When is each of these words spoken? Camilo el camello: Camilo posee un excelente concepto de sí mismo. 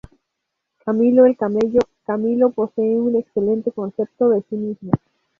Camilo 0.83 1.27
el 1.27 1.37
camello: 1.37 1.79
Camilo 2.07 2.49
posee 2.49 2.95
un 2.97 3.17
excelente 3.17 3.71
concepto 3.71 4.29
de 4.29 4.41
sí 4.49 4.55
mismo. 4.55 4.91